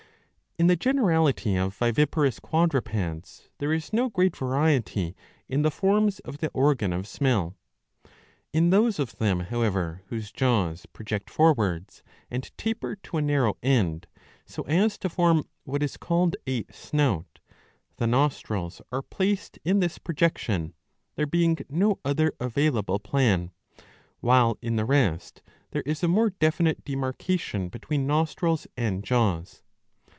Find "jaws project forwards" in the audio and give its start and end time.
10.31-12.03